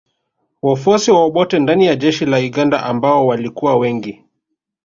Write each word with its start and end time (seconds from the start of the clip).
Wafuasi 0.61 1.11
wa 1.11 1.19
Obote 1.23 1.59
ndani 1.59 1.85
ya 1.85 1.95
jeshi 1.95 2.25
la 2.25 2.37
Uganda 2.37 2.83
ambao 2.83 3.27
walikuwa 3.27 3.77
wengi 3.77 4.23